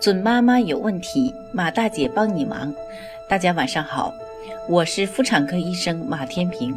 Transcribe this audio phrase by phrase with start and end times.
[0.00, 2.74] 准妈妈有问题，马大姐帮你忙。
[3.28, 4.14] 大家晚上好，
[4.66, 6.74] 我是妇产科医生马天平，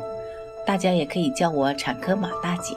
[0.65, 2.75] 大家也可以叫我产科马大姐。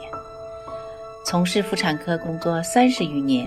[1.25, 3.45] 从事妇产科工作三十余年，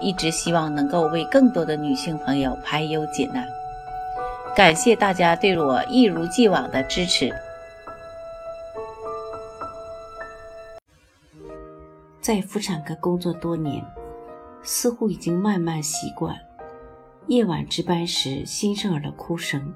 [0.00, 3.44] 一直希望能够为更多的女性朋友排忧解难。
[4.54, 7.34] 感谢大家对我一如既往的支持。
[12.20, 13.84] 在妇产科工作多年。
[14.62, 16.38] 似乎已经慢慢习惯
[17.26, 19.72] 夜晚值班时新生儿的哭声，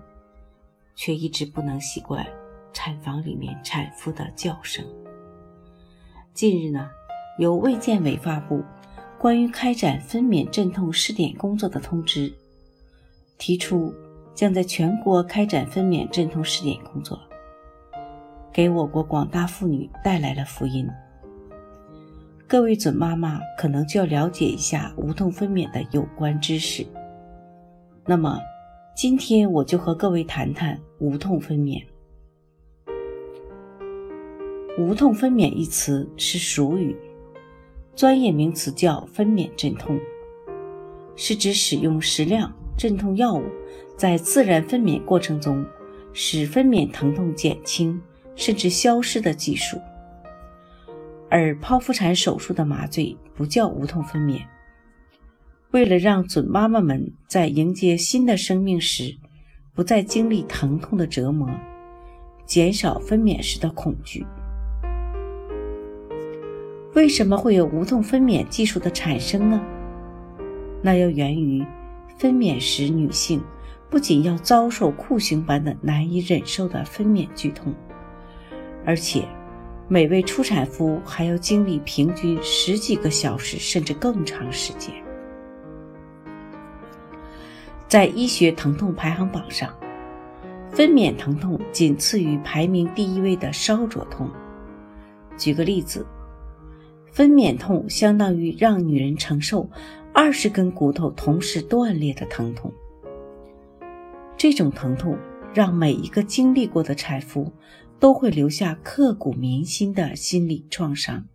[0.94, 2.26] 却一直不能习惯
[2.72, 4.84] 产房里面产妇的叫声。
[6.34, 6.88] 近日呢，
[7.38, 8.62] 由卫健委发布
[9.18, 12.32] 关于开展分娩镇痛试点工作的通知，
[13.38, 13.94] 提出
[14.34, 17.18] 将在全国开展分娩镇痛试点工作，
[18.52, 20.88] 给我国广大妇女带来了福音。
[22.48, 26.86] 各位准妈妈可能就要了解一下无痛分娩的有关知识。
[28.04, 28.38] 那么，
[28.94, 31.82] 今天我就和各位谈谈无痛分娩。
[34.78, 36.94] 无痛分娩一词是俗语，
[37.96, 39.98] 专业名词叫分娩镇痛，
[41.16, 43.42] 是指使用适量镇痛药物，
[43.96, 45.66] 在自然分娩过程中
[46.12, 48.00] 使分娩疼痛减轻
[48.36, 49.76] 甚至消失的技术。
[51.28, 54.40] 而剖腹产手术的麻醉不叫无痛分娩。
[55.72, 59.16] 为了让准妈妈们在迎接新的生命时
[59.74, 61.50] 不再经历疼痛的折磨，
[62.46, 64.24] 减少分娩时的恐惧，
[66.94, 69.60] 为什么会有无痛分娩技术的产生呢？
[70.82, 71.66] 那要源于
[72.16, 73.42] 分娩时女性
[73.90, 77.74] 不仅要遭受酷刑般的难以忍受的分娩剧痛，
[78.86, 79.24] 而且。
[79.88, 84.92] 每位初产妇还要经历平均十几个小时甚至更长时间。
[87.86, 89.72] 在医学疼痛排行榜上，
[90.70, 94.28] 分娩疼痛仅次于排名第一位的烧灼痛。
[95.38, 96.04] 举个例子，
[97.12, 99.70] 分娩痛相当于让女人承受
[100.12, 102.72] 二十根骨头同时断裂的疼痛。
[104.36, 105.16] 这种疼痛
[105.54, 107.52] 让每一个经历过的产妇。
[107.98, 111.26] 都会留下刻骨铭心的心理创伤。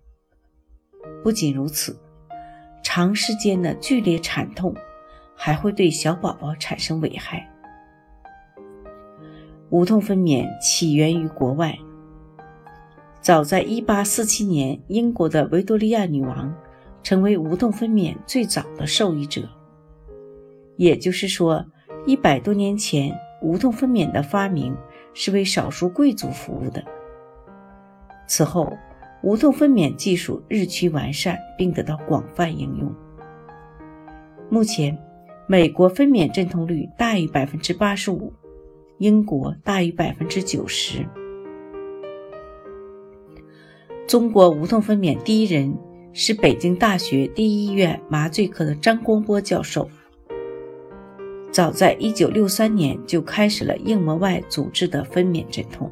[1.23, 1.99] 不仅如此，
[2.83, 4.75] 长时间的剧烈产痛
[5.35, 7.47] 还会对小宝宝产生危害。
[9.69, 11.77] 无痛分娩起源于国外，
[13.21, 16.53] 早在1847年，英国的维多利亚女王
[17.01, 19.47] 成为无痛分娩最早的受益者。
[20.77, 21.65] 也就是说，
[22.05, 24.75] 一百多年前，无痛分娩的发明。
[25.13, 26.81] 是为少数贵族服务的。
[28.27, 28.77] 此后，
[29.21, 32.95] 无痛分娩技术日趋完善，并得到广泛应用。
[34.49, 34.97] 目前，
[35.47, 38.31] 美国分娩阵痛率大于百分之八十五，
[38.99, 41.05] 英国大于百分之九十。
[44.07, 45.77] 中国无痛分娩第一人
[46.13, 49.89] 是北京大学第一医院麻醉科的张光波教授。
[51.51, 55.91] 早在1963年就开始了硬膜外组织的分娩镇痛。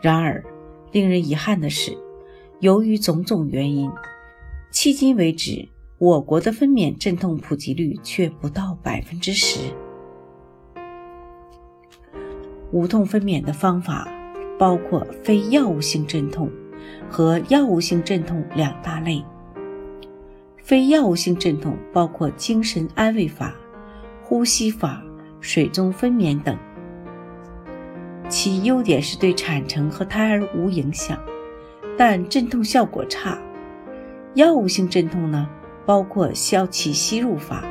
[0.00, 0.42] 然而，
[0.92, 1.96] 令人遗憾的是，
[2.60, 3.90] 由于种种原因，
[4.72, 5.68] 迄今为止，
[5.98, 9.60] 我国的分娩镇痛普及率却不到百分之十。
[12.72, 14.08] 无痛分娩的方法
[14.58, 16.48] 包括非药物性镇痛
[17.10, 19.22] 和药物性镇痛两大类。
[20.62, 23.54] 非药物性镇痛包括精神安慰法。
[24.30, 25.02] 呼吸法、
[25.40, 26.56] 水中分娩等，
[28.28, 31.18] 其优点是对产程和胎儿无影响，
[31.98, 33.36] 但镇痛效果差。
[34.34, 35.48] 药物性镇痛呢，
[35.84, 37.64] 包括消气吸入法、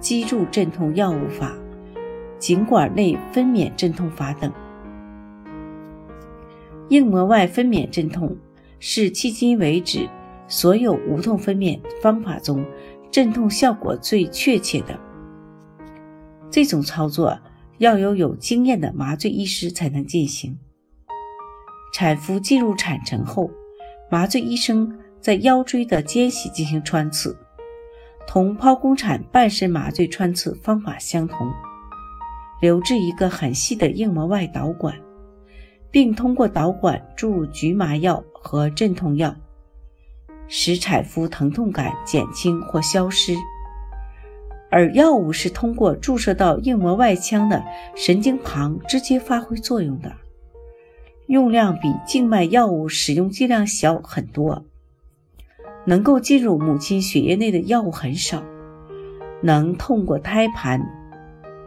[0.00, 1.52] 脊柱镇痛药物法、
[2.38, 4.50] 颈管内分娩镇痛法等。
[6.88, 8.34] 硬膜外分娩镇痛
[8.78, 10.08] 是迄今为止
[10.48, 12.64] 所有无痛分娩方法中
[13.10, 14.98] 镇痛效果最确切的。
[16.50, 17.38] 这种操作
[17.78, 20.58] 要有有经验的麻醉医师才能进行。
[21.92, 23.50] 产妇进入产程后，
[24.10, 27.36] 麻醉医生在腰椎的间隙进行穿刺，
[28.26, 31.50] 同剖宫产半身麻醉穿刺方法相同，
[32.60, 34.94] 留置一个很细的硬膜外导管，
[35.90, 39.34] 并通过导管注入局麻药和镇痛药，
[40.46, 43.34] 使产妇疼痛感减轻或消失。
[44.70, 47.64] 而药物是通过注射到硬膜外腔的
[47.96, 50.12] 神经旁直接发挥作用的，
[51.26, 54.64] 用量比静脉药物使用剂量小很多，
[55.84, 58.42] 能够进入母亲血液内的药物很少，
[59.42, 60.80] 能通过胎盘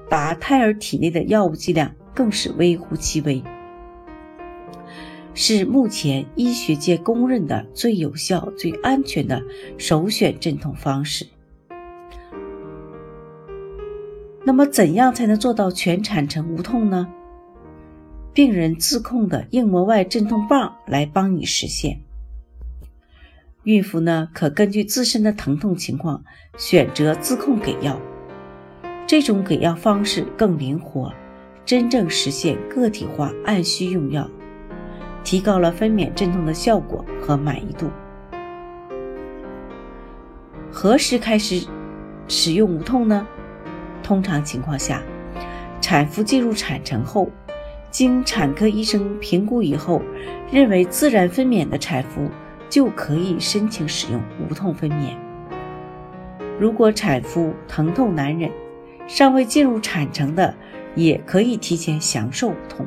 [0.09, 3.43] 达胎儿体内的药物剂量更是微乎其微，
[5.33, 9.41] 是目前医学界公认的最有效、最安全的
[9.77, 11.27] 首选镇痛方式。
[14.45, 17.07] 那么，怎样才能做到全产程无痛呢？
[18.33, 22.01] 病人自控的硬膜外镇痛棒来帮你实现。
[23.63, 26.23] 孕妇呢，可根据自身的疼痛情况
[26.57, 27.97] 选择自控给药，
[29.07, 31.13] 这种给药方式更灵活，
[31.63, 34.29] 真正实现个体化按需用药，
[35.23, 37.89] 提高了分娩镇痛的效果和满意度。
[40.69, 41.65] 何时开始
[42.27, 43.25] 使用无痛呢？
[44.03, 45.01] 通常情况下，
[45.81, 47.29] 产妇进入产程后，
[47.89, 50.01] 经产科医生评估以后，
[50.51, 52.29] 认为自然分娩的产妇。
[52.69, 55.15] 就可以申请使用无痛分娩。
[56.59, 58.49] 如果产妇疼痛难忍，
[59.05, 60.51] 尚未进入产程的，
[60.95, 62.83] 也可以提前享受无痛。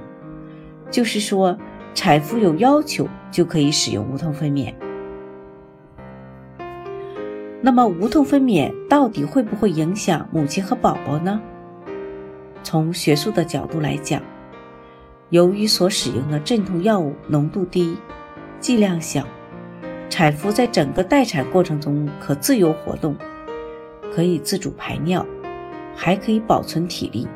[0.90, 1.56] 就是说，
[1.94, 4.74] 产妇有要求就可以使用无痛分娩。
[7.66, 11.40] 那么，无痛分娩到底会不会影响母亲和宝宝呢？
[12.62, 14.22] 从学术的角度来讲，
[15.30, 17.96] 由于所使用的镇痛药物浓度低，
[18.60, 19.26] 剂量小。
[20.08, 23.16] 产妇在整个待产过程中可自由活动，
[24.14, 25.26] 可以自主排尿，
[25.92, 27.26] 还可以保存体力。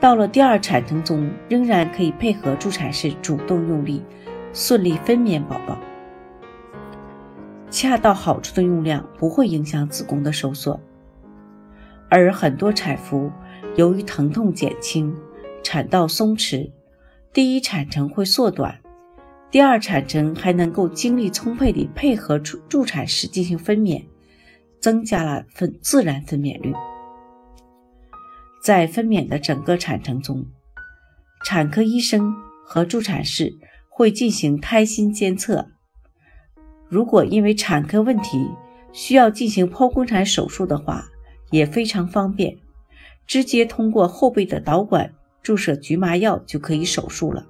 [0.00, 4.02] 到了第二产程中，仍然可以配合助产士主动用力，
[4.54, 5.78] 顺利分娩宝宝。
[7.76, 10.80] 恰到好处的用量不会影响子宫的收缩，
[12.08, 13.30] 而很多产妇
[13.76, 15.14] 由于疼痛减轻，
[15.62, 16.72] 产道松弛，
[17.34, 18.80] 第一产程会缩短。
[19.50, 24.02] 第二产程还能够精力充沛地配合助助产士进行分娩，
[24.80, 26.72] 增加了分自然分娩率。
[28.62, 30.46] 在分娩的整个产程中，
[31.44, 32.34] 产科医生
[32.64, 33.52] 和助产士
[33.90, 35.72] 会进行胎心监测。
[36.88, 38.48] 如果因为产科问题
[38.92, 41.08] 需要进行剖宫产手术的话，
[41.50, 42.56] 也非常方便，
[43.26, 45.12] 直接通过后背的导管
[45.42, 47.46] 注射局麻药就可以手术了。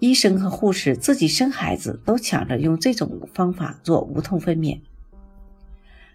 [0.00, 4.80] 医生和护士自己生孩子都抢着用这种方法做无痛分娩。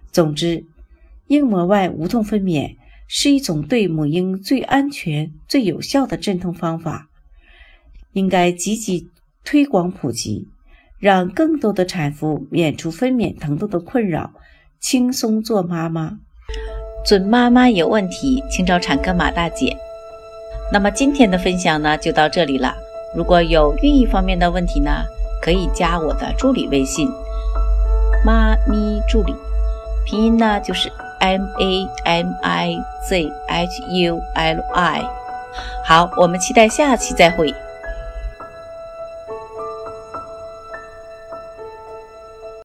[0.09, 0.65] 总之，
[1.27, 7.09] 硬膜外无痛分娩是一种对母婴最安全、最有效的镇痛方法，
[8.13, 9.09] 应该积极
[9.43, 10.47] 推广普及，
[11.03, 14.31] 让更多的产妇免除分娩疼痛的困扰，
[14.79, 16.13] 轻松做妈妈。
[17.05, 19.75] 准妈妈有问题，请找产科马大姐。
[20.71, 22.73] 那么今天的分享呢，就到这里了。
[23.13, 25.03] 如果有孕育方面的问题呢，
[25.41, 27.09] 可以加我的助理微信
[28.25, 29.35] “妈咪助理”，
[30.07, 30.89] 拼音呢就是
[31.19, 32.77] M A M I
[33.09, 35.03] Z H U L I。
[35.83, 37.53] 好，我们期待下期再会。